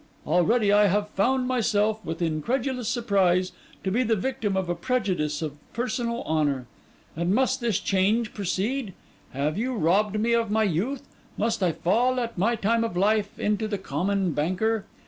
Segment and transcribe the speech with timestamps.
[0.25, 3.51] Already I have found myself, with incredulous surprise,
[3.83, 6.65] to be the victim of a prejudice of personal honour.
[7.15, 8.95] And must this change proceed?
[9.29, 11.03] Have you robbed me of my youth?
[11.37, 14.85] Must I fall, at my time of life, into the Common Banker?